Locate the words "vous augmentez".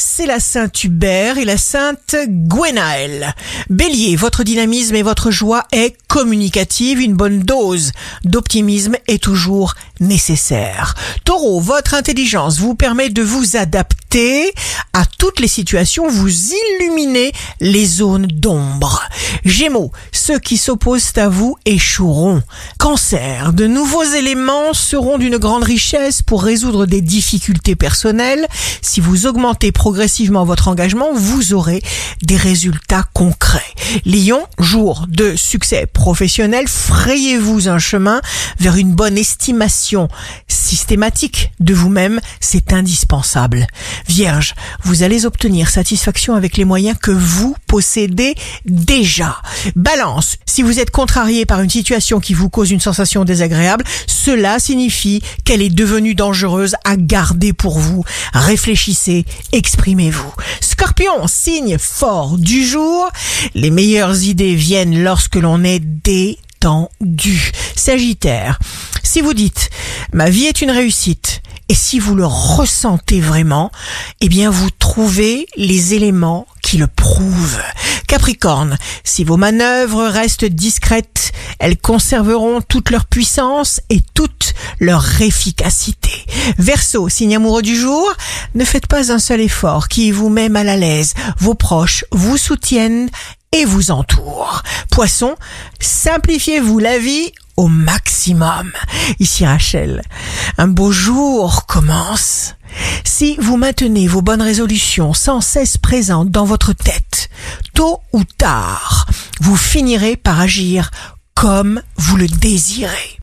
29.00-29.70